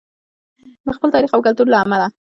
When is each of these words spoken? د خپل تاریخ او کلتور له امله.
د 0.85 0.87
خپل 0.97 1.09
تاریخ 1.15 1.31
او 1.33 1.41
کلتور 1.47 1.67
له 1.71 1.77
امله. 1.83 2.07